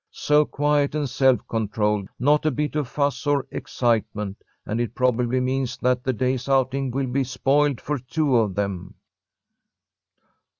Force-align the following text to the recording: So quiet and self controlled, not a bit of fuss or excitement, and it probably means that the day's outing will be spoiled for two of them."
So 0.09 0.45
quiet 0.45 0.95
and 0.95 1.07
self 1.07 1.47
controlled, 1.47 2.09
not 2.17 2.43
a 2.47 2.49
bit 2.49 2.75
of 2.75 2.87
fuss 2.87 3.27
or 3.27 3.45
excitement, 3.51 4.43
and 4.65 4.81
it 4.81 4.95
probably 4.95 5.39
means 5.39 5.77
that 5.77 6.03
the 6.03 6.11
day's 6.11 6.49
outing 6.49 6.89
will 6.89 7.05
be 7.05 7.23
spoiled 7.23 7.79
for 7.79 7.99
two 7.99 8.35
of 8.37 8.55
them." 8.55 8.95